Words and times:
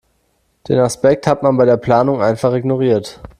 Den 0.67 0.79
Aspekt 0.79 1.27
hat 1.27 1.43
man 1.43 1.57
bei 1.57 1.65
der 1.65 1.77
Planung 1.77 2.23
einfach 2.23 2.53
ignoriert. 2.55 3.19